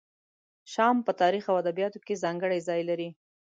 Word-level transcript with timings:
شام 0.73 0.97
په 1.07 1.11
تاریخ 1.21 1.43
او 1.49 1.55
ادبیاتو 1.63 1.99
کې 2.05 2.21
ځانګړی 2.23 2.59
ځای 2.67 2.81
لري. 2.89 3.09